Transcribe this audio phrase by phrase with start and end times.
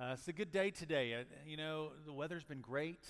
[0.00, 1.14] Uh, it's a good day today.
[1.14, 3.04] Uh, you know, the weather's been great.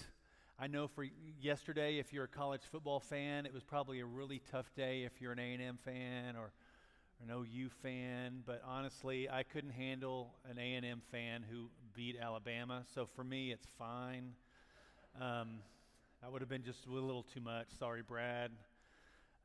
[0.58, 1.06] I know for
[1.40, 5.20] yesterday, if you're a college football fan, it was probably a really tough day if
[5.20, 6.52] you're an A&M fan or
[7.22, 8.42] an OU fan.
[8.44, 12.82] But honestly, I couldn't handle an A&M fan who beat Alabama.
[12.94, 14.32] So for me, it's fine.
[15.20, 15.60] Um,
[16.20, 17.68] that would have been just a little too much.
[17.78, 18.50] Sorry, Brad.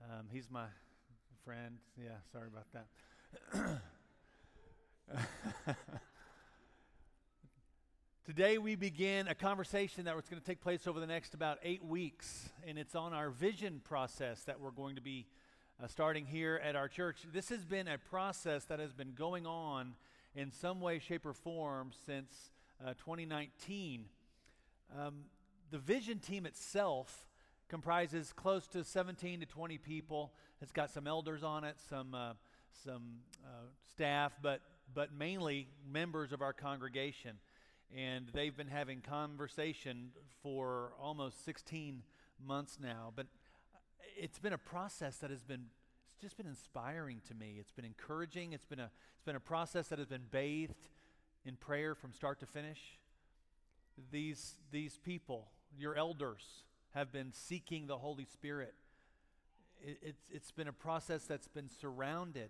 [0.03, 0.65] Um, he's my
[1.45, 1.77] friend.
[1.97, 3.81] Yeah, sorry about that.
[8.27, 11.59] Today, we begin a conversation that was going to take place over the next about
[11.63, 15.25] eight weeks, and it's on our vision process that we're going to be
[15.81, 17.19] uh, starting here at our church.
[17.31, 19.93] This has been a process that has been going on
[20.35, 22.51] in some way, shape, or form since
[22.85, 24.03] uh, 2019.
[24.99, 25.19] Um,
[25.71, 27.29] the vision team itself
[27.69, 30.33] comprises close to 17 to 20 people.
[30.61, 32.33] It's got some elders on it, some, uh,
[32.83, 33.03] some
[33.45, 34.59] uh, staff, but,
[34.93, 37.37] but mainly members of our congregation
[37.95, 40.09] and they've been having conversation
[40.41, 42.03] for almost 16
[42.45, 43.11] months now.
[43.15, 43.27] But
[44.17, 45.65] it's been a process that has been
[46.13, 47.57] it's just been inspiring to me.
[47.59, 48.53] It's been encouraging.
[48.53, 50.89] It's been a it's been a process that has been bathed
[51.45, 52.97] in prayer from start to finish.
[54.11, 56.63] These these people, your elders,
[56.95, 58.73] have been seeking the Holy Spirit.
[59.79, 62.49] It, it's it's been a process that's been surrounded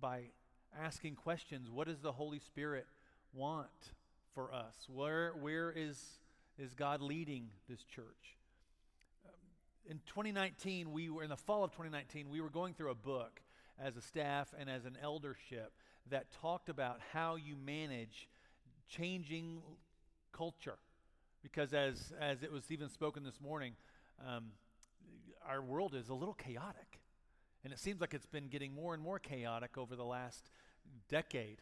[0.00, 0.30] by
[0.76, 1.70] asking questions.
[1.70, 2.86] What does the Holy Spirit
[3.32, 3.92] want?
[4.34, 4.74] For us?
[4.88, 5.98] Where, where is,
[6.58, 8.36] is God leading this church?
[9.24, 9.32] Um,
[9.90, 13.40] in 2019, we were in the fall of 2019, we were going through a book
[13.82, 15.72] as a staff and as an eldership
[16.10, 18.28] that talked about how you manage
[18.88, 19.62] changing
[20.32, 20.78] culture.
[21.42, 23.74] Because as, as it was even spoken this morning,
[24.26, 24.46] um,
[25.48, 27.00] our world is a little chaotic.
[27.64, 30.50] And it seems like it's been getting more and more chaotic over the last
[31.08, 31.58] decade.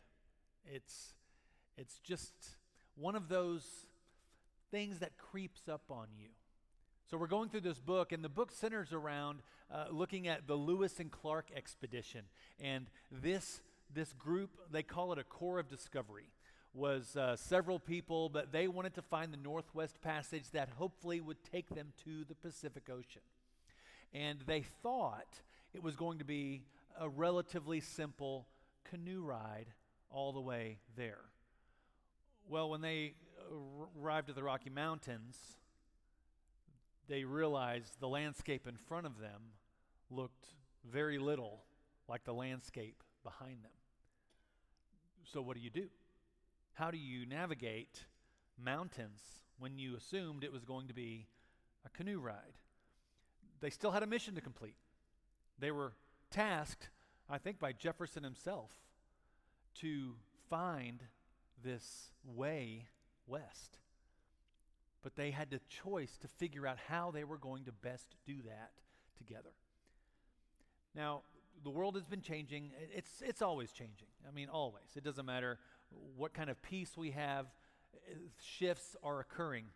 [0.64, 1.14] It's,
[1.76, 2.32] it's just
[2.98, 3.64] one of those
[4.70, 6.28] things that creeps up on you.
[7.10, 9.40] So we're going through this book, and the book centers around
[9.72, 12.24] uh, looking at the Lewis and Clark expedition.
[12.60, 13.60] And this,
[13.94, 16.28] this group, they call it a Corps of Discovery,
[16.74, 21.42] was uh, several people, but they wanted to find the Northwest Passage that hopefully would
[21.50, 23.22] take them to the Pacific Ocean.
[24.12, 25.40] And they thought
[25.72, 26.62] it was going to be
[27.00, 28.46] a relatively simple
[28.90, 29.66] canoe ride
[30.10, 31.20] all the way there.
[32.50, 33.12] Well, when they
[34.00, 35.36] arrived at the Rocky Mountains,
[37.06, 39.52] they realized the landscape in front of them
[40.10, 40.46] looked
[40.90, 41.60] very little
[42.08, 43.72] like the landscape behind them.
[45.30, 45.88] So, what do you do?
[46.72, 48.06] How do you navigate
[48.58, 49.20] mountains
[49.58, 51.26] when you assumed it was going to be
[51.84, 52.56] a canoe ride?
[53.60, 54.76] They still had a mission to complete.
[55.58, 55.92] They were
[56.30, 56.88] tasked,
[57.28, 58.70] I think, by Jefferson himself
[59.80, 60.14] to
[60.48, 61.02] find
[61.62, 62.86] this way
[63.26, 63.78] west.
[65.02, 68.36] But they had the choice to figure out how they were going to best do
[68.46, 68.70] that
[69.16, 69.50] together.
[70.94, 71.22] Now,
[71.62, 72.70] the world has been changing.
[72.94, 74.08] It's, it's always changing.
[74.26, 74.96] I mean, always.
[74.96, 75.58] It doesn't matter
[76.16, 77.46] what kind of peace we have,
[78.10, 79.66] eh, shifts are occurring.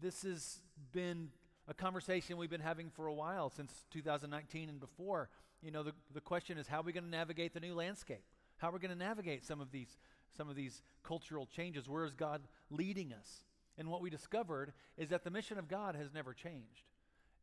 [0.00, 0.60] This has
[0.92, 1.30] been
[1.68, 5.28] a conversation we've been having for a while, since 2019 and before.
[5.62, 8.24] You know, the, the question is how are we going to navigate the new landscape?
[8.58, 9.96] How are we going to navigate some of these
[10.36, 11.88] some of these cultural changes.
[11.88, 13.44] Where is God leading us?
[13.78, 16.88] And what we discovered is that the mission of God has never changed.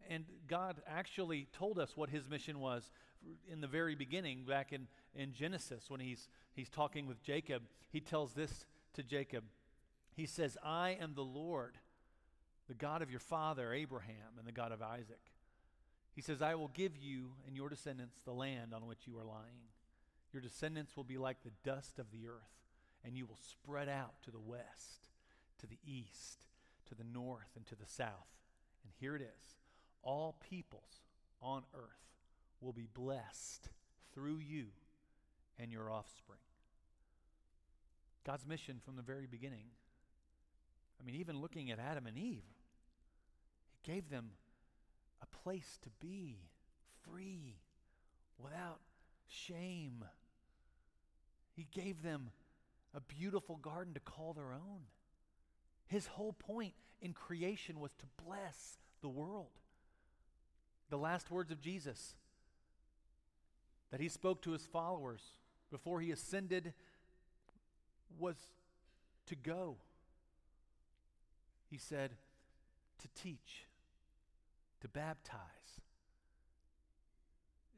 [0.09, 2.91] And God actually told us what his mission was
[3.49, 7.63] in the very beginning, back in, in Genesis, when he's, he's talking with Jacob.
[7.89, 9.44] He tells this to Jacob
[10.13, 11.77] He says, I am the Lord,
[12.67, 15.31] the God of your father Abraham and the God of Isaac.
[16.13, 19.25] He says, I will give you and your descendants the land on which you are
[19.25, 19.71] lying.
[20.31, 22.62] Your descendants will be like the dust of the earth
[23.06, 25.09] and you will spread out to the west,
[25.59, 26.46] to the east,
[26.88, 28.30] to the north, and to the south.
[28.84, 29.56] And here it is
[30.03, 31.02] all peoples
[31.42, 32.03] on earth
[32.62, 33.69] will be blessed
[34.13, 34.68] through you
[35.59, 36.40] and your offspring.
[38.25, 39.66] God's mission from the very beginning.
[41.00, 42.44] I mean, even looking at Adam and Eve,
[43.72, 44.31] He gave them
[45.22, 46.38] a place to be
[47.10, 47.57] free
[48.38, 48.80] without
[49.27, 50.06] shame.
[51.54, 52.30] He gave them
[52.94, 54.81] a beautiful garden to call their own.
[55.88, 59.51] His whole point in creation was to bless the world.
[60.90, 62.16] The last words of Jesus
[63.92, 65.22] that he spoke to his followers
[65.69, 66.74] before he ascended
[68.18, 68.36] was
[69.28, 69.78] to go.
[71.69, 72.12] He said,
[73.01, 73.68] to teach,
[74.81, 75.39] to baptize.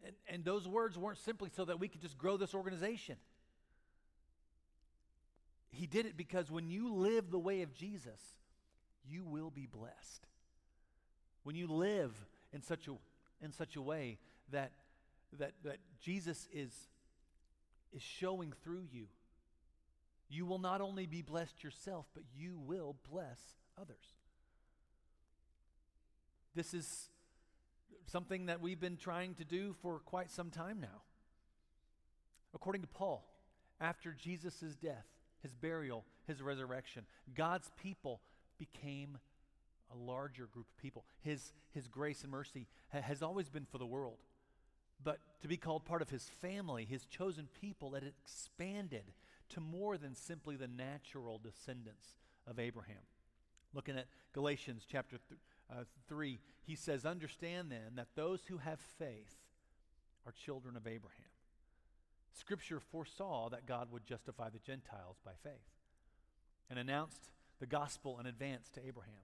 [0.06, 3.18] And, and those words weren't simply so that we could just grow this organization.
[5.76, 8.22] He did it because when you live the way of Jesus,
[9.08, 10.26] you will be blessed.
[11.44, 12.14] When you live
[12.54, 12.94] in such a,
[13.44, 14.18] in such a way
[14.52, 14.72] that,
[15.38, 16.72] that, that Jesus is,
[17.94, 19.08] is showing through you,
[20.30, 23.40] you will not only be blessed yourself, but you will bless
[23.80, 24.16] others.
[26.56, 27.10] This is
[28.08, 31.02] something that we've been trying to do for quite some time now.
[32.54, 33.28] According to Paul,
[33.82, 35.06] after Jesus' death,
[35.46, 37.06] his burial, his resurrection,
[37.36, 38.20] God's people
[38.58, 39.20] became
[39.94, 41.06] a larger group of people.
[41.22, 44.18] His, his grace and mercy ha- has always been for the world.
[45.04, 49.04] But to be called part of his family, his chosen people, that expanded
[49.50, 52.08] to more than simply the natural descendants
[52.48, 53.04] of Abraham.
[53.72, 55.40] Looking at Galatians chapter th-
[55.72, 59.36] uh, 3, he says, Understand then that those who have faith
[60.26, 61.35] are children of Abraham.
[62.38, 65.54] Scripture foresaw that God would justify the Gentiles by faith
[66.70, 67.30] and announced
[67.60, 69.24] the gospel in advance to Abraham.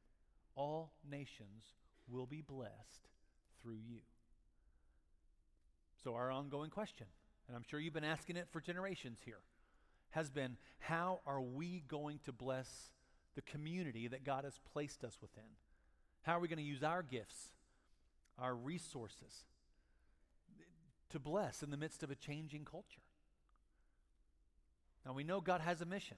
[0.55, 1.75] All nations
[2.07, 3.09] will be blessed
[3.61, 3.99] through you.
[6.03, 7.07] So, our ongoing question,
[7.47, 9.41] and I'm sure you've been asking it for generations here,
[10.11, 12.91] has been how are we going to bless
[13.35, 15.43] the community that God has placed us within?
[16.23, 17.51] How are we going to use our gifts,
[18.39, 19.45] our resources,
[21.11, 23.01] to bless in the midst of a changing culture?
[25.05, 26.17] Now, we know God has a mission.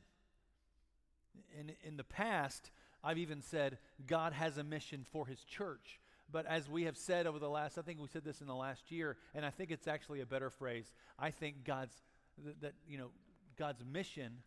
[1.60, 2.72] In, in the past,
[3.04, 6.00] I've even said God has a mission for his church.
[6.31, 8.56] But as we have said over the last, I think we said this in the
[8.56, 10.92] last year, and I think it's actually a better phrase.
[11.19, 11.95] I think God's,
[12.44, 13.10] that, that you know,
[13.57, 14.38] God's mission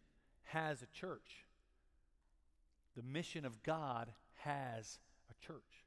[0.45, 1.45] has a church.
[2.97, 4.99] The mission of God has
[5.31, 5.86] a church.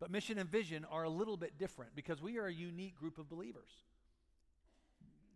[0.00, 3.18] But mission and vision are a little bit different because we are a unique group
[3.18, 3.70] of believers.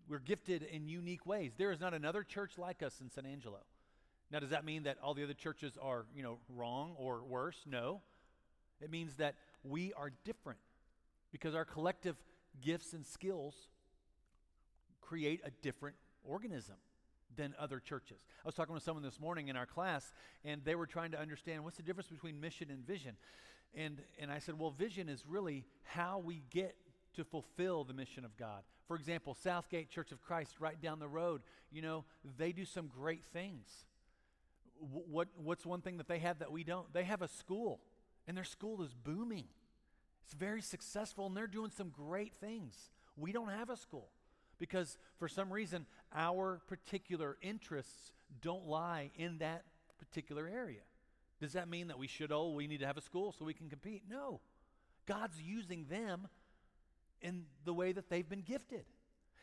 [0.09, 1.53] We're gifted in unique ways.
[1.57, 3.61] There is not another church like us in San Angelo.
[4.31, 7.57] Now, does that mean that all the other churches are, you know, wrong or worse?
[7.67, 8.01] No.
[8.81, 10.61] It means that we are different
[11.33, 12.17] because our collective
[12.61, 13.55] gifts and skills
[15.01, 16.77] create a different organism
[17.37, 18.19] than other churches.
[18.45, 20.13] I was talking with someone this morning in our class,
[20.45, 23.17] and they were trying to understand what's the difference between mission and vision.
[23.75, 26.75] And, and I said, well, vision is really how we get
[27.15, 28.63] to fulfill the mission of God.
[28.87, 32.05] For example, Southgate Church of Christ, right down the road, you know,
[32.39, 33.69] they do some great things.
[34.81, 36.93] what, what's one thing that they have that we don't?
[36.93, 37.81] They have a school,
[38.27, 39.47] and their school is booming.
[40.25, 42.75] It's very successful, and they're doing some great things.
[43.17, 44.09] We don't have a school
[44.59, 49.65] because for some reason our particular interests don't lie in that
[49.99, 50.81] particular area.
[51.41, 53.55] Does that mean that we should, oh, we need to have a school so we
[53.55, 54.03] can compete?
[54.09, 54.41] No.
[55.07, 56.29] God's using them
[57.21, 58.85] in the way that they've been gifted.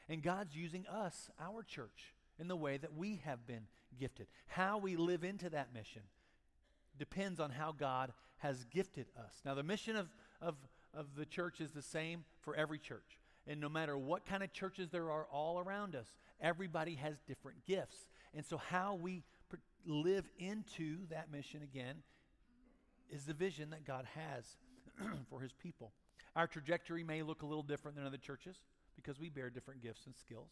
[0.07, 3.67] And God's using us, our church, in the way that we have been
[3.99, 4.27] gifted.
[4.47, 6.03] How we live into that mission
[6.97, 9.41] depends on how God has gifted us.
[9.45, 10.07] Now, the mission of,
[10.41, 10.55] of,
[10.93, 13.19] of the church is the same for every church.
[13.47, 16.07] And no matter what kind of churches there are all around us,
[16.41, 18.07] everybody has different gifts.
[18.33, 19.23] And so, how we
[19.85, 21.97] live into that mission again
[23.09, 24.57] is the vision that God has
[25.29, 25.91] for his people.
[26.35, 28.57] Our trajectory may look a little different than other churches
[28.95, 30.49] because we bear different gifts and skills.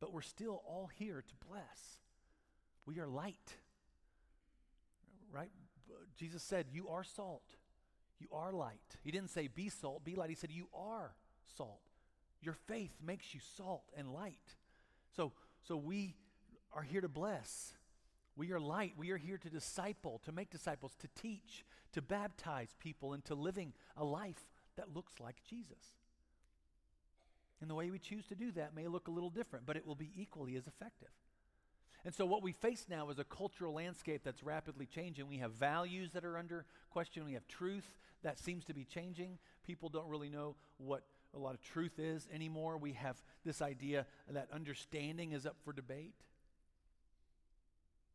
[0.00, 2.00] But we're still all here to bless.
[2.86, 3.56] We are light.
[5.30, 5.50] Right?
[6.16, 7.44] Jesus said, You are salt.
[8.18, 8.80] You are light.
[9.02, 10.30] He didn't say, Be salt, be light.
[10.30, 11.14] He said, You are
[11.56, 11.80] salt.
[12.40, 14.56] Your faith makes you salt and light.
[15.16, 16.16] So, so we
[16.72, 17.74] are here to bless.
[18.36, 18.94] We are light.
[18.96, 23.72] We are here to disciple, to make disciples, to teach, to baptize people into living
[23.96, 25.96] a life that looks like Jesus.
[27.60, 29.86] And the way we choose to do that may look a little different, but it
[29.86, 31.10] will be equally as effective.
[32.04, 35.28] And so, what we face now is a cultural landscape that's rapidly changing.
[35.28, 37.24] We have values that are under question.
[37.24, 37.86] We have truth
[38.24, 39.38] that seems to be changing.
[39.64, 42.76] People don't really know what a lot of truth is anymore.
[42.76, 46.14] We have this idea that understanding is up for debate.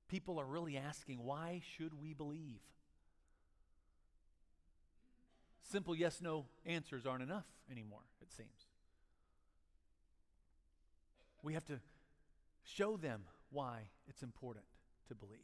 [0.07, 2.61] People are really asking, why should we believe?
[5.69, 8.67] Simple yes no answers aren't enough anymore, it seems.
[11.43, 11.79] We have to
[12.63, 14.65] show them why it's important
[15.09, 15.39] to believe.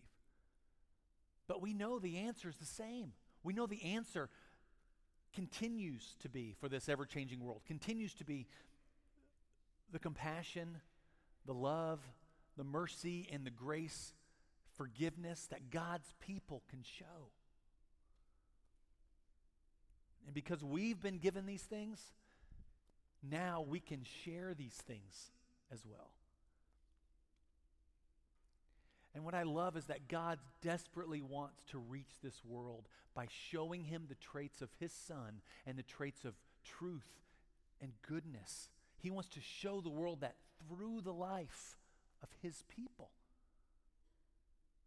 [1.47, 3.11] But we know the answer is the same.
[3.43, 4.29] We know the answer
[5.33, 8.47] continues to be for this ever changing world, continues to be
[9.91, 10.77] the compassion,
[11.45, 11.99] the love,
[12.57, 14.13] the mercy, and the grace,
[14.77, 17.31] forgiveness that God's people can show.
[20.25, 21.99] And because we've been given these things,
[23.21, 25.31] now we can share these things
[25.71, 26.11] as well.
[29.15, 33.83] And what I love is that God desperately wants to reach this world by showing
[33.83, 37.21] him the traits of his son and the traits of truth
[37.79, 38.69] and goodness.
[38.97, 40.35] He wants to show the world that
[40.67, 41.77] through the life
[42.23, 43.11] of his people.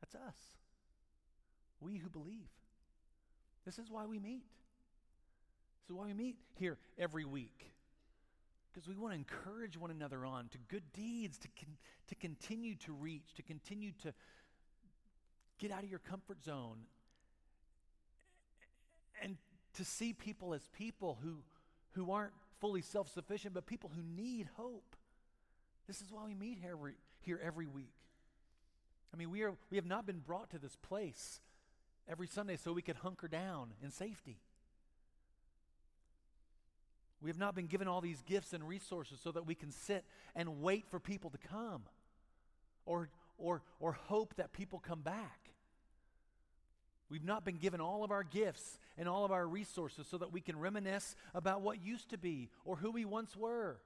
[0.01, 0.37] That's us.
[1.81, 2.49] We who believe.
[3.65, 4.45] This is why we meet.
[5.83, 7.73] This is why we meet here every week.
[8.73, 11.77] Because we want to encourage one another on to good deeds, to, con-
[12.09, 14.13] to continue to reach, to continue to
[15.59, 16.79] get out of your comfort zone,
[19.23, 19.37] and
[19.75, 21.37] to see people as people who,
[21.93, 24.97] who aren't fully self sufficient, but people who need hope.
[25.87, 27.96] This is why we meet here every, here every week.
[29.17, 31.41] I mean, we, are, we have not been brought to this place
[32.07, 34.37] every Sunday so we could hunker down in safety.
[37.23, 40.05] We have not been given all these gifts and resources so that we can sit
[40.35, 41.85] and wait for people to come
[42.85, 43.09] or,
[43.39, 45.49] or, or hope that people come back.
[47.09, 50.31] We've not been given all of our gifts and all of our resources so that
[50.31, 53.79] we can reminisce about what used to be or who we once were.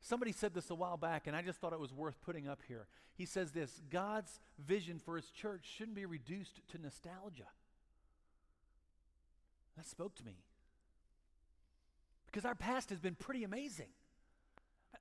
[0.00, 2.60] Somebody said this a while back, and I just thought it was worth putting up
[2.68, 2.86] here.
[3.14, 7.48] He says this God's vision for his church shouldn't be reduced to nostalgia.
[9.76, 10.36] That spoke to me.
[12.26, 13.88] Because our past has been pretty amazing.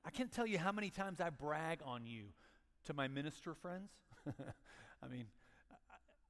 [0.05, 2.25] I can't tell you how many times I brag on you
[2.85, 3.91] to my minister friends.
[4.27, 5.25] I mean,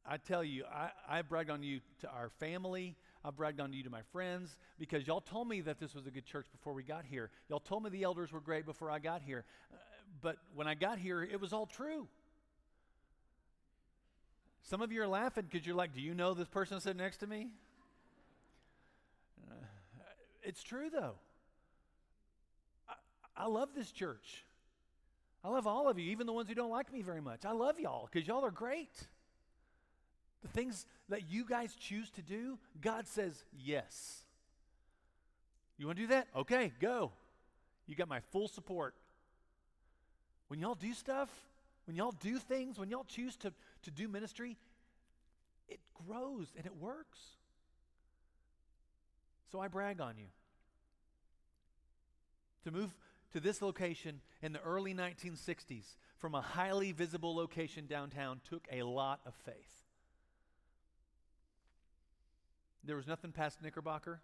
[0.07, 2.95] I tell you, I, I bragged on you to our family.
[3.25, 6.11] I bragged on you to my friends because y'all told me that this was a
[6.11, 7.31] good church before we got here.
[7.49, 9.45] Y'all told me the elders were great before I got here.
[9.73, 9.77] Uh,
[10.21, 12.07] but when I got here, it was all true.
[14.61, 17.17] Some of you are laughing because you're like, do you know this person sitting next
[17.17, 17.47] to me?
[19.49, 19.55] Uh,
[20.43, 21.15] it's true, though.
[22.87, 22.93] I,
[23.35, 24.43] I love this church.
[25.43, 27.43] I love all of you, even the ones who don't like me very much.
[27.43, 29.07] I love y'all because y'all are great.
[30.41, 34.21] The things that you guys choose to do, God says yes.
[35.77, 36.27] You want to do that?
[36.35, 37.11] Okay, go.
[37.87, 38.95] You got my full support.
[40.47, 41.29] When y'all do stuff,
[41.85, 44.57] when y'all do things, when y'all choose to, to do ministry,
[45.67, 47.19] it grows and it works.
[49.51, 50.27] So I brag on you.
[52.63, 52.95] To move
[53.33, 58.83] to this location in the early 1960s from a highly visible location downtown took a
[58.83, 59.84] lot of faith.
[62.85, 64.21] There was nothing past Knickerbocker,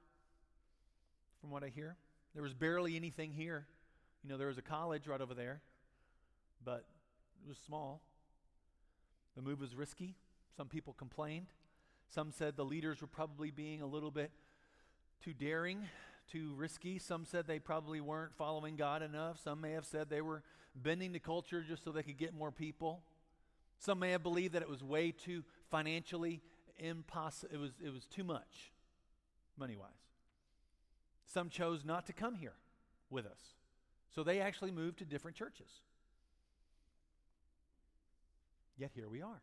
[1.40, 1.96] from what I hear.
[2.36, 3.66] There was barely anything here.
[4.24, 5.62] You know, there was a college right over there,
[6.64, 6.86] but
[7.44, 8.02] it was small.
[9.36, 10.16] The move was risky.
[10.56, 11.48] Some people complained.
[12.08, 14.32] Some said the leaders were probably being a little bit
[15.24, 15.80] too daring,
[16.32, 17.00] too risky.
[17.00, 19.40] Some said they probably weren't following God enough.
[19.44, 20.44] Some may have said they were
[20.76, 23.02] bending the culture just so they could get more people.
[23.80, 26.42] Some may have believed that it was way too financially
[26.82, 27.54] impossible.
[27.54, 28.72] It was, it was too much,
[29.58, 29.90] money wise.
[31.26, 32.56] Some chose not to come here
[33.10, 33.56] with us.
[34.14, 35.70] So they actually moved to different churches.
[38.78, 39.42] Yet here we are.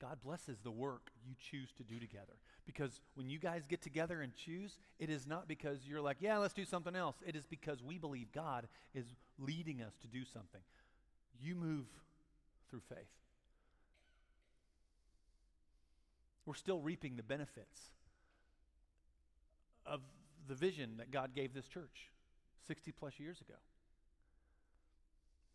[0.00, 2.34] God blesses the work you choose to do together.
[2.66, 6.38] Because when you guys get together and choose, it is not because you're like, yeah,
[6.38, 7.16] let's do something else.
[7.26, 9.06] It is because we believe God is
[9.38, 10.60] leading us to do something.
[11.40, 11.86] You move
[12.70, 13.08] through faith.
[16.48, 17.90] We're still reaping the benefits
[19.84, 20.00] of
[20.48, 22.10] the vision that God gave this church
[22.66, 23.58] 60 plus years ago.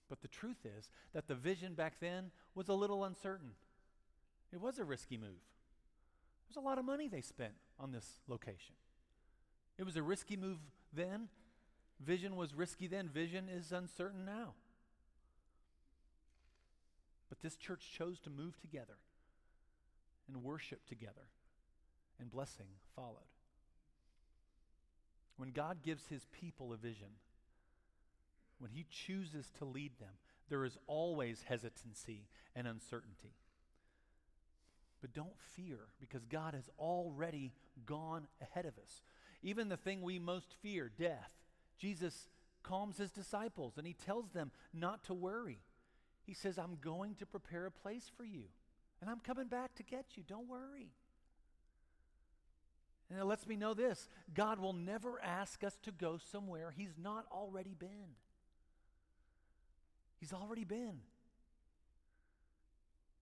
[0.07, 3.53] But the truth is that the vision back then was a little uncertain.
[4.53, 5.41] It was a risky move.
[6.47, 8.75] There's a lot of money they spent on this location.
[9.79, 10.59] It was a risky move
[10.93, 11.29] then.
[11.99, 13.09] Vision was risky then.
[13.09, 14.53] Vision is uncertain now.
[17.29, 18.97] But this church chose to move together
[20.27, 21.27] and worship together,
[22.19, 23.17] and blessing followed.
[25.37, 27.09] When God gives his people a vision,
[28.59, 30.13] when he chooses to lead them,
[30.49, 33.35] there is always hesitancy and uncertainty.
[35.01, 37.51] But don't fear because God has already
[37.85, 39.03] gone ahead of us.
[39.41, 41.31] Even the thing we most fear, death,
[41.77, 42.29] Jesus
[42.63, 45.59] calms his disciples and he tells them not to worry.
[46.25, 48.43] He says, I'm going to prepare a place for you.
[49.03, 50.23] And I'm coming back to get you.
[50.25, 50.93] Don't worry.
[53.09, 56.93] And it lets me know this God will never ask us to go somewhere He's
[56.97, 58.15] not already been.
[60.21, 61.01] He's already been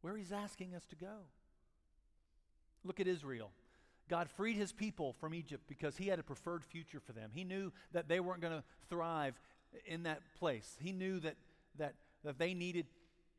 [0.01, 1.25] where He's asking us to go.
[2.83, 3.49] Look at Israel.
[4.07, 7.31] God freed his people from Egypt because he had a preferred future for them.
[7.33, 9.39] He knew that they weren't going to thrive
[9.87, 10.77] in that place.
[10.79, 11.37] He knew that,
[11.79, 12.85] that that they needed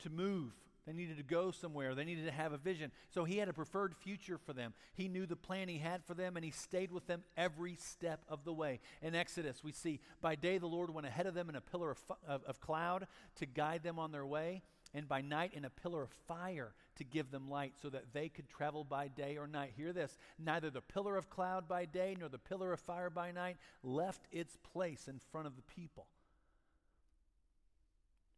[0.00, 0.52] to move.
[0.86, 1.94] They needed to go somewhere.
[1.94, 2.90] They needed to have a vision.
[3.10, 4.74] So he had a preferred future for them.
[4.94, 8.24] He knew the plan he had for them, and he stayed with them every step
[8.28, 8.80] of the way.
[9.00, 11.92] In Exodus, we see by day the Lord went ahead of them in a pillar
[11.92, 14.62] of, of, of cloud to guide them on their way,
[14.92, 18.28] and by night in a pillar of fire to give them light so that they
[18.28, 19.72] could travel by day or night.
[19.76, 23.30] Hear this neither the pillar of cloud by day nor the pillar of fire by
[23.30, 26.06] night left its place in front of the people.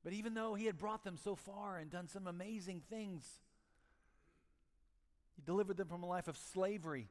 [0.05, 3.27] But even though he had brought them so far and done some amazing things,
[5.35, 7.09] he delivered them from a life of slavery.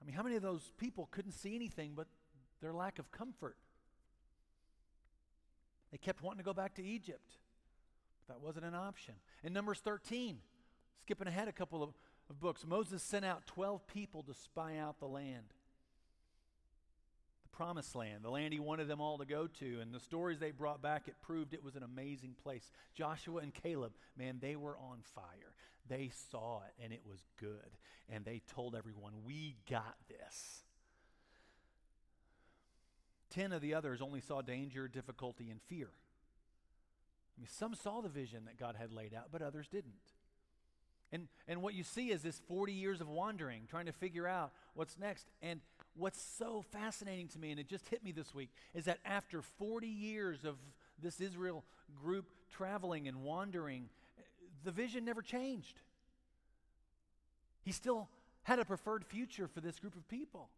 [0.00, 2.08] I mean, how many of those people couldn't see anything but
[2.62, 3.56] their lack of comfort?
[5.92, 7.36] They kept wanting to go back to Egypt.
[8.26, 9.14] But that wasn't an option.
[9.44, 10.38] In Numbers 13,
[11.02, 11.90] skipping ahead a couple of,
[12.30, 15.52] of books, Moses sent out 12 people to spy out the land
[17.62, 19.78] promised land, the land he wanted them all to go to.
[19.80, 22.70] And the stories they brought back, it proved it was an amazing place.
[22.92, 25.54] Joshua and Caleb, man, they were on fire.
[25.88, 27.76] They saw it and it was good.
[28.08, 30.62] And they told everyone, We got this.
[33.30, 35.88] Ten of the others only saw danger, difficulty, and fear.
[35.88, 39.94] I mean, some saw the vision that God had laid out, but others didn't.
[41.12, 44.52] And, and what you see is this 40 years of wandering, trying to figure out
[44.74, 45.30] what's next.
[45.42, 45.60] And
[45.94, 49.42] what's so fascinating to me, and it just hit me this week, is that after
[49.42, 50.56] 40 years of
[51.02, 51.64] this Israel
[52.02, 53.88] group traveling and wandering,
[54.64, 55.80] the vision never changed.
[57.62, 58.08] He still
[58.42, 60.48] had a preferred future for this group of people.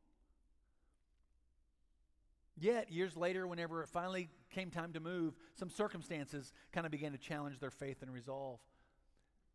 [2.56, 7.12] Yet, years later, whenever it finally came time to move, some circumstances kind of began
[7.12, 8.60] to challenge their faith and resolve.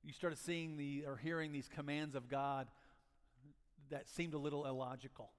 [0.03, 2.67] You started seeing the or hearing these commands of God
[3.89, 5.31] that seemed a little illogical.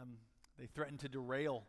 [0.00, 0.16] Um,
[0.58, 1.64] they threatened to derail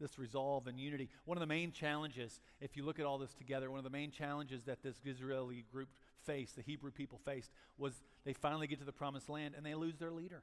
[0.00, 1.08] this resolve and unity.
[1.24, 3.90] One of the main challenges, if you look at all this together, one of the
[3.90, 5.88] main challenges that this Israeli group
[6.24, 9.74] faced, the Hebrew people faced, was they finally get to the promised land and they
[9.74, 10.42] lose their leader.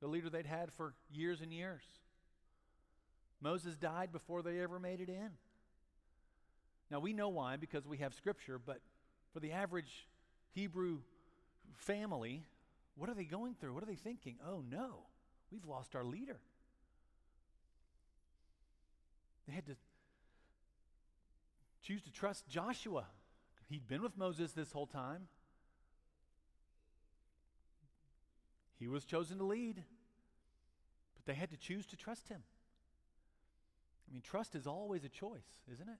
[0.00, 1.82] The leader they'd had for years and years.
[3.40, 5.30] Moses died before they ever made it in.
[6.90, 8.80] Now we know why because we have scripture, but
[9.32, 10.08] for the average
[10.52, 10.98] Hebrew
[11.76, 12.44] family,
[12.96, 13.74] what are they going through?
[13.74, 14.36] What are they thinking?
[14.46, 15.07] Oh no.
[15.50, 16.38] We've lost our leader.
[19.46, 19.76] They had to
[21.82, 23.06] choose to trust Joshua.
[23.68, 25.28] He'd been with Moses this whole time.
[28.78, 29.82] He was chosen to lead,
[31.14, 32.42] but they had to choose to trust him.
[34.08, 35.98] I mean, trust is always a choice, isn't it?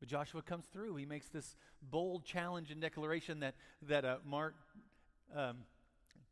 [0.00, 0.96] But Joshua comes through.
[0.96, 4.54] He makes this bold challenge and declaration that, that uh, Mark
[5.36, 5.58] um,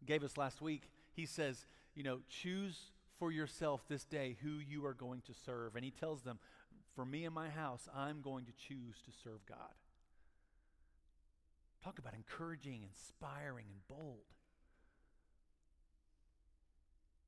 [0.05, 0.83] gave us last week
[1.19, 5.75] he says, you know, choose for yourself this day who you are going to serve.
[5.75, 6.39] And he tells them,
[6.95, 9.75] for me and my house, I'm going to choose to serve God.
[11.83, 14.27] Talk about encouraging, inspiring, and bold.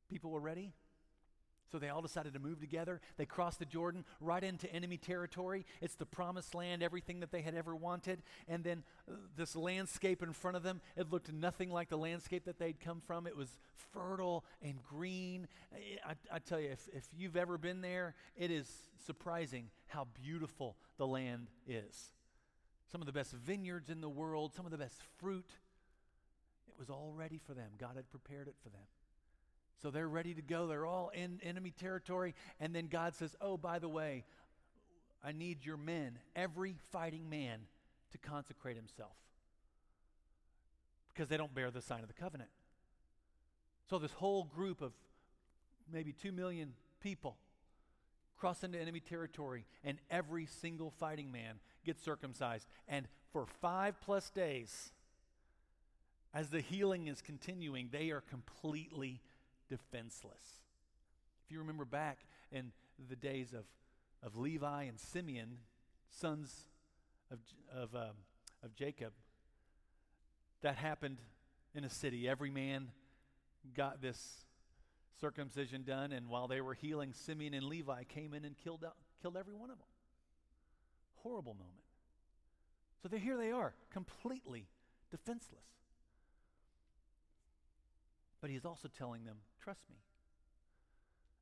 [0.08, 0.72] People were ready.
[1.70, 3.00] So they all decided to move together.
[3.16, 5.64] They crossed the Jordan right into enemy territory.
[5.80, 8.22] It's the promised land, everything that they had ever wanted.
[8.48, 12.44] And then uh, this landscape in front of them, it looked nothing like the landscape
[12.46, 13.26] that they'd come from.
[13.26, 13.56] It was
[13.92, 15.46] fertile and green.
[16.04, 18.68] I, I tell you, if, if you've ever been there, it is
[19.06, 22.12] surprising how beautiful the land is.
[22.90, 25.48] Some of the best vineyards in the world, some of the best fruit.
[26.68, 27.70] It was all ready for them.
[27.78, 28.82] God had prepared it for them.
[29.82, 30.66] So they're ready to go.
[30.66, 32.34] They're all in enemy territory.
[32.58, 34.24] And then God says, Oh, by the way,
[35.24, 37.60] I need your men, every fighting man,
[38.12, 39.12] to consecrate himself
[41.12, 42.50] because they don't bear the sign of the covenant.
[43.88, 44.92] So this whole group of
[45.92, 47.36] maybe two million people
[48.38, 52.66] cross into enemy territory, and every single fighting man gets circumcised.
[52.88, 54.92] And for five plus days,
[56.32, 59.20] as the healing is continuing, they are completely
[59.70, 60.58] defenseless.
[61.46, 62.18] If you remember back
[62.52, 62.72] in
[63.08, 63.64] the days of,
[64.22, 65.58] of Levi and Simeon,
[66.10, 66.68] sons
[67.30, 67.38] of,
[67.74, 68.16] of, um,
[68.62, 69.12] of Jacob,
[70.62, 71.18] that happened
[71.74, 72.28] in a city.
[72.28, 72.88] Every man
[73.74, 74.44] got this
[75.20, 78.96] circumcision done, and while they were healing, Simeon and Levi came in and killed, out,
[79.22, 79.86] killed every one of them.
[81.22, 81.76] Horrible moment.
[83.02, 84.66] So here they are, completely
[85.10, 85.64] defenseless.
[88.40, 89.96] But he's also telling them, trust me.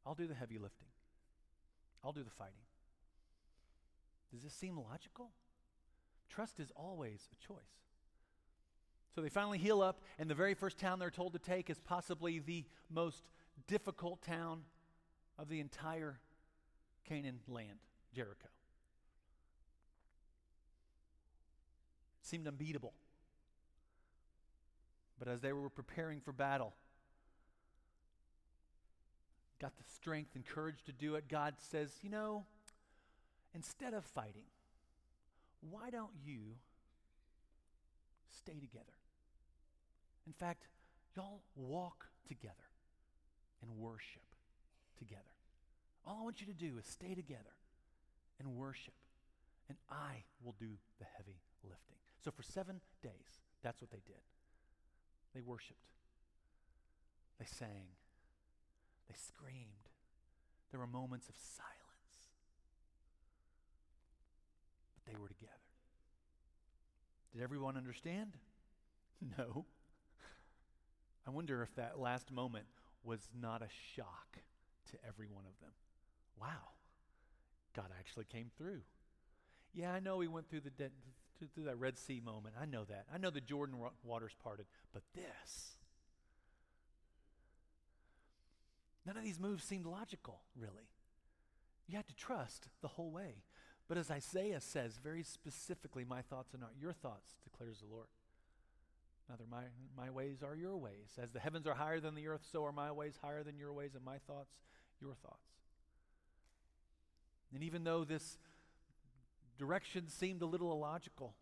[0.05, 0.89] I'll do the heavy lifting,
[2.03, 2.55] I'll do the fighting.
[4.33, 5.31] Does this seem logical?
[6.29, 7.57] Trust is always a choice.
[9.15, 11.79] So they finally heal up, and the very first town they're told to take is
[11.79, 13.25] possibly the most
[13.67, 14.63] difficult town
[15.39, 16.21] of the entire
[17.05, 17.79] Canaan land,
[18.15, 18.49] Jericho.
[22.23, 22.93] It seemed unbeatable.
[25.19, 26.75] But as they were preparing for battle,
[29.61, 32.45] got the strength and courage to do it, God says, You know,
[33.55, 34.47] instead of fighting,
[35.61, 36.57] why don't you
[38.29, 38.85] stay together?
[40.27, 40.69] In fact,
[41.17, 42.55] y'all walk together
[43.63, 44.23] and worship
[44.99, 45.23] together.
[46.07, 47.57] All I want you to do is stay together
[48.39, 48.95] and worship,
[49.69, 50.69] and I will do
[50.99, 51.97] the heavy lifting.
[52.25, 54.23] So for seven days, that's what they did.
[55.35, 55.79] They worshiped,
[57.39, 57.89] they sang,
[59.09, 59.89] they screamed.
[60.71, 62.29] There were moments of silence,
[64.95, 65.53] but they were together.
[67.33, 68.33] Did everyone understand?
[69.37, 69.65] No.
[71.27, 72.67] I wonder if that last moment
[73.03, 74.39] was not a shock
[74.93, 75.73] to every one of them.
[76.41, 76.71] Wow,
[77.75, 78.83] God actually came through.
[79.75, 80.91] Yeah, I know we went through the de-
[81.53, 82.55] through that Red Sea moment.
[82.61, 83.07] I know that.
[83.13, 85.78] I know the Jordan waters parted, but this.
[89.09, 90.91] None of these moves seemed logical, really.
[91.87, 93.37] You had to trust the whole way.
[93.89, 98.09] But as Isaiah says very specifically, my thoughts are not your thoughts, declares the Lord.
[99.31, 99.63] Neither my,
[99.97, 101.17] my ways are your ways.
[101.19, 103.73] As the heavens are higher than the earth, so are my ways higher than your
[103.73, 104.53] ways, and my thoughts
[105.01, 105.49] your thoughts.
[107.55, 108.37] And even though this
[109.57, 111.35] direction seemed a little illogical,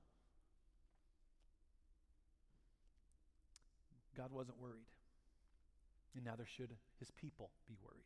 [4.16, 4.87] God wasn't worried.
[6.14, 8.05] And neither should his people be worried.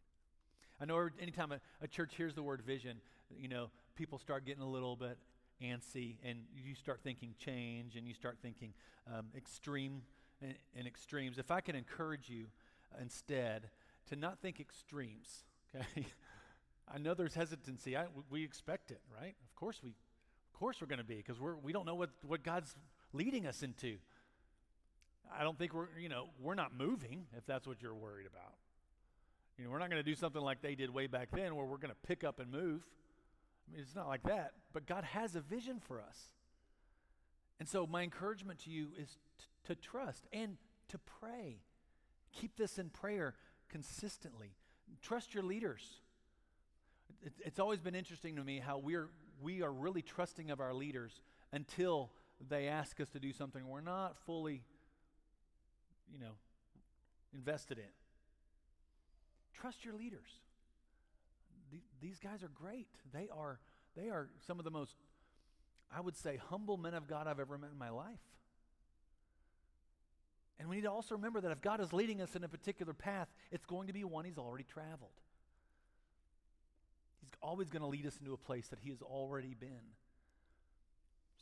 [0.81, 2.99] I know anytime a, a church hears the word vision,
[3.39, 5.19] you know, people start getting a little bit
[5.63, 8.73] antsy and you start thinking change and you start thinking
[9.15, 10.03] um, extreme
[10.41, 11.39] and, and, extremes.
[11.39, 12.47] If I can encourage you
[13.01, 13.69] instead
[14.09, 15.45] to not think extremes,
[15.77, 16.07] okay?
[16.93, 17.97] I know there's hesitancy.
[17.97, 19.35] I, we expect it, right?
[19.45, 22.43] Of course we, of course we're going to be because we don't know what what
[22.43, 22.75] God's
[23.13, 23.97] leading us into.
[25.39, 28.55] I don't think we're you know we're not moving if that's what you're worried about.
[29.59, 31.67] You know, we're not going to do something like they did way back then where
[31.67, 32.81] we're going to pick up and move.
[33.69, 34.53] I mean, it's not like that.
[34.73, 36.19] But God has a vision for us.
[37.59, 40.57] And so, my encouragement to you is t- to trust and
[40.89, 41.59] to pray.
[42.33, 43.35] Keep this in prayer
[43.69, 44.55] consistently.
[45.03, 46.01] Trust your leaders.
[47.23, 49.11] It, it's always been interesting to me how we're,
[49.43, 51.21] we are really trusting of our leaders
[51.53, 52.11] until
[52.49, 54.63] they ask us to do something we're not fully,
[56.13, 56.33] you know,
[57.35, 57.85] invested in.
[59.55, 60.31] Trust your leaders.
[62.01, 62.89] these guys are great.
[63.13, 63.61] They are,
[63.97, 64.95] they are some of the most,
[65.95, 68.21] I would say, humble men of God I've ever met in my life.
[70.59, 72.93] And we need to also remember that if God is leading us in a particular
[72.93, 75.19] path, it's going to be one He's already traveled.
[77.23, 79.95] He's always going to lead us into a place that He has already been.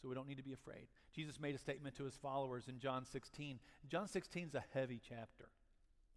[0.01, 0.87] So we don't need to be afraid.
[1.15, 3.59] Jesus made a statement to his followers in John 16.
[3.89, 5.49] John 16 is a heavy chapter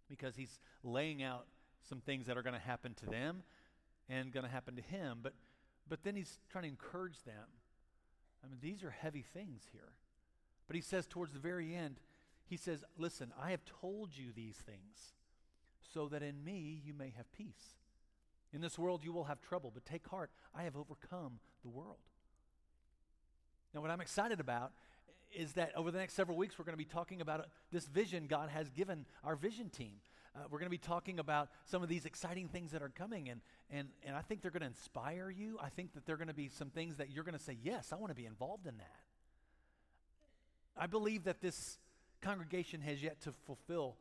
[0.08, 1.46] because he's laying out
[1.88, 3.42] some things that are going to happen to them
[4.08, 5.18] and going to happen to him.
[5.22, 5.34] But,
[5.88, 7.48] but then he's trying to encourage them.
[8.44, 9.92] I mean, these are heavy things here.
[10.66, 11.96] But he says towards the very end,
[12.46, 15.14] he says, Listen, I have told you these things
[15.92, 17.76] so that in me you may have peace.
[18.52, 21.98] In this world you will have trouble, but take heart, I have overcome the world.
[23.74, 24.72] Now, what I'm excited about
[25.34, 28.26] is that over the next several weeks, we're going to be talking about this vision
[28.26, 29.94] God has given our vision team.
[30.34, 33.28] Uh, we're going to be talking about some of these exciting things that are coming,
[33.28, 35.58] and, and, and I think they're going to inspire you.
[35.62, 37.92] I think that they're going to be some things that you're going to say, Yes,
[37.92, 38.96] I want to be involved in that.
[40.76, 41.78] I believe that this
[42.22, 43.96] congregation has yet to fulfill.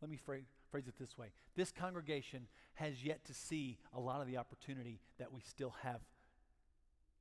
[0.00, 4.20] Let me phrase, phrase it this way this congregation has yet to see a lot
[4.20, 6.00] of the opportunity that we still have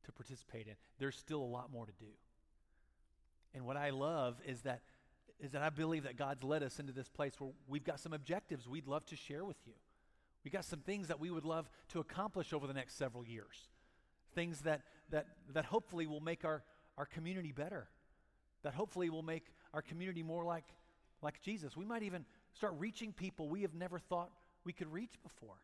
[0.05, 0.73] to participate in.
[0.99, 2.11] There's still a lot more to do.
[3.53, 4.81] And what I love is that
[5.37, 8.13] is that I believe that God's led us into this place where we've got some
[8.13, 9.73] objectives we'd love to share with you.
[10.45, 13.67] We got some things that we would love to accomplish over the next several years.
[14.33, 16.63] Things that that that hopefully will make our,
[16.97, 17.89] our community better.
[18.63, 20.65] That hopefully will make our community more like
[21.21, 21.75] like Jesus.
[21.75, 24.29] We might even start reaching people we have never thought
[24.63, 25.57] we could reach before.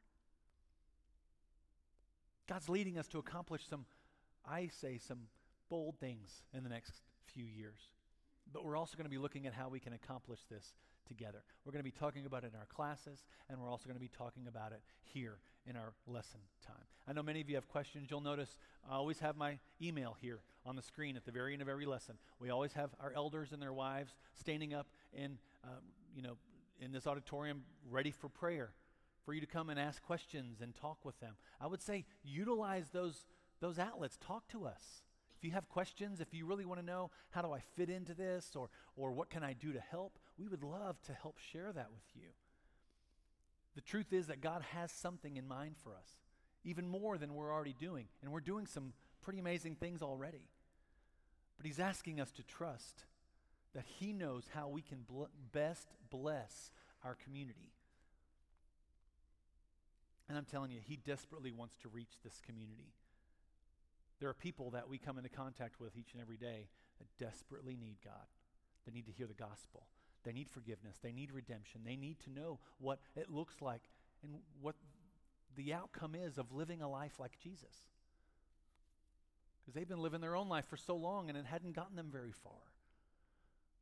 [2.47, 3.85] God's leading us to accomplish some,
[4.45, 5.19] I say, some
[5.69, 6.93] bold things in the next
[7.25, 7.79] few years.
[8.51, 10.73] But we're also going to be looking at how we can accomplish this
[11.07, 11.43] together.
[11.65, 14.01] We're going to be talking about it in our classes, and we're also going to
[14.01, 16.85] be talking about it here in our lesson time.
[17.07, 18.09] I know many of you have questions.
[18.09, 18.57] You'll notice
[18.89, 21.85] I always have my email here on the screen at the very end of every
[21.85, 22.15] lesson.
[22.39, 25.81] We always have our elders and their wives standing up in, um,
[26.15, 26.37] you know,
[26.79, 28.71] in this auditorium ready for prayer,
[29.25, 31.35] for you to come and ask questions and talk with them.
[31.59, 33.25] I would say utilize those,
[33.61, 34.17] those outlets.
[34.17, 35.03] Talk to us
[35.41, 38.13] If you have questions, if you really want to know how do I fit into
[38.13, 41.71] this or, or what can I do to help, we would love to help share
[41.73, 42.29] that with you.
[43.73, 46.19] The truth is that God has something in mind for us,
[46.63, 48.05] even more than we're already doing.
[48.21, 48.93] And we're doing some
[49.23, 50.49] pretty amazing things already.
[51.57, 53.05] But He's asking us to trust
[53.73, 56.69] that He knows how we can bl- best bless
[57.03, 57.71] our community.
[60.29, 62.93] And I'm telling you, He desperately wants to reach this community.
[64.21, 67.75] There are people that we come into contact with each and every day that desperately
[67.75, 68.13] need God.
[68.85, 69.87] They need to hear the gospel.
[70.23, 70.97] They need forgiveness.
[71.01, 71.81] They need redemption.
[71.83, 73.81] They need to know what it looks like
[74.23, 74.75] and what
[75.55, 77.89] the outcome is of living a life like Jesus.
[79.59, 82.09] Because they've been living their own life for so long and it hadn't gotten them
[82.11, 82.53] very far.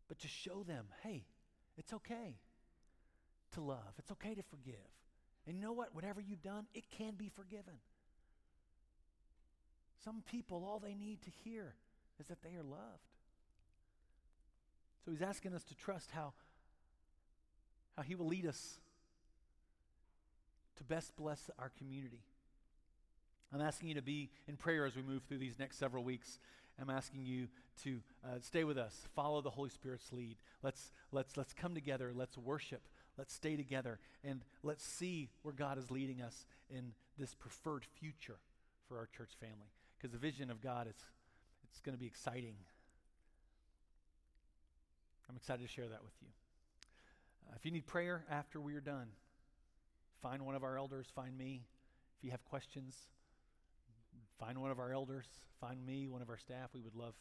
[0.08, 1.26] But to show them, hey,
[1.78, 2.38] it's okay
[3.52, 4.76] to love, it's okay to forgive.
[5.46, 5.94] And you know what?
[5.94, 7.76] Whatever you've done, it can be forgiven.
[10.04, 11.74] Some people, all they need to hear
[12.20, 13.10] is that they are loved.
[15.04, 16.34] So he's asking us to trust how,
[17.96, 18.80] how he will lead us
[20.78, 22.22] to best bless our community.
[23.54, 26.40] I'm asking you to be in prayer as we move through these next several weeks.
[26.80, 27.48] I'm asking you
[27.84, 30.38] to uh, stay with us, follow the Holy Spirit's lead.
[30.64, 32.82] Let's, let's, let's come together, let's worship,
[33.18, 38.38] let's stay together, and let's see where God is leading us in this preferred future
[38.88, 39.72] for our church family.
[40.00, 40.96] Because the vision of God is
[41.70, 42.56] it's going to be exciting.
[45.30, 46.28] I'm excited to share that with you.
[47.48, 49.08] Uh, if you need prayer after we are done,
[50.22, 51.66] find one of our elders, find me.
[52.18, 52.96] If you have questions,
[54.40, 55.26] find one of our elders,
[55.62, 56.70] find me, one of our staff.
[56.74, 57.14] We would love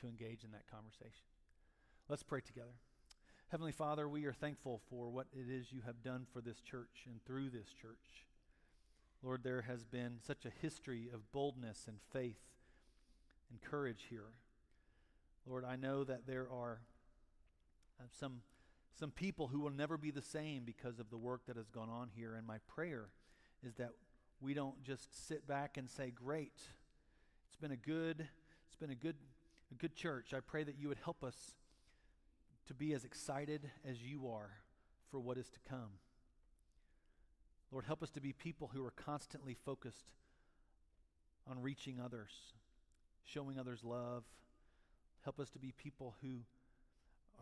[0.00, 1.24] to engage in that conversation.
[2.08, 2.74] Let's pray together.
[3.48, 7.04] Heavenly Father, we are thankful for what it is you have done for this church
[7.06, 8.26] and through this church.
[9.22, 12.40] Lord, there has been such a history of boldness and faith
[13.50, 14.32] and courage here.
[15.46, 16.80] Lord, I know that there are
[18.00, 18.40] uh, some,
[18.98, 21.88] some people who will never be the same because of the work that has gone
[21.88, 22.34] on here.
[22.34, 23.10] And my prayer
[23.64, 23.90] is that
[24.40, 26.58] we don't just sit back and say, Great,
[27.46, 28.26] it's been a good,
[28.66, 29.16] it's been a good,
[29.70, 30.34] a good church.
[30.34, 31.54] I pray that you would help us
[32.66, 34.50] to be as excited as you are
[35.10, 35.90] for what is to come.
[37.72, 40.12] Lord, help us to be people who are constantly focused
[41.50, 42.30] on reaching others,
[43.24, 44.24] showing others love.
[45.24, 46.40] Help us to be people who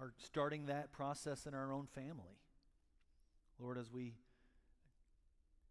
[0.00, 2.38] are starting that process in our own family.
[3.58, 4.14] Lord, as we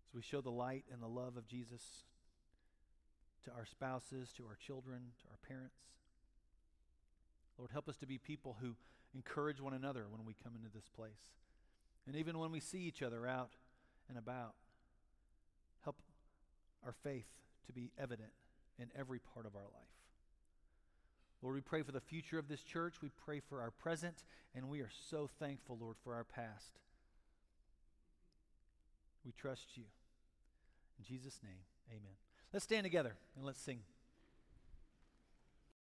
[0.10, 2.04] as we show the light and the love of Jesus
[3.46, 5.78] to our spouses, to our children, to our parents.
[7.58, 8.76] Lord, help us to be people who
[9.14, 11.34] encourage one another when we come into this place.
[12.08, 13.52] And even when we see each other out
[14.10, 14.56] and about,
[15.84, 15.98] help
[16.86, 17.28] our faith
[17.68, 18.32] to be evident
[18.78, 19.90] in every part of our life.
[21.42, 22.96] Lord, we pray for the future of this church.
[23.02, 26.80] We pray for our present, and we are so thankful, Lord, for our past.
[29.26, 29.84] We trust you.
[30.98, 32.16] In Jesus' name, amen.
[32.52, 33.80] Let's stand together and let's sing.